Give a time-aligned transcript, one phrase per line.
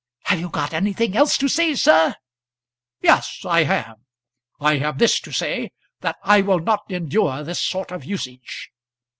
[0.23, 2.15] Have you got anything else to say, sir?"
[3.03, 3.97] "Yes, I have;
[4.59, 8.71] I have this to say, that I will not endure this sort of usage."